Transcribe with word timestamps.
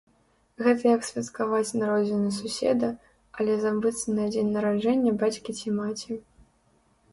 Гэта 0.67 0.83
як 0.95 1.03
святкаваць 1.09 1.77
народзіны 1.81 2.31
суседа, 2.39 2.89
але 3.39 3.53
забыцца 3.67 4.17
на 4.19 4.23
дзень 4.33 4.51
нараджэння 4.59 5.11
бацькі 5.23 5.51
ці 5.63 5.79
маці. 5.81 6.21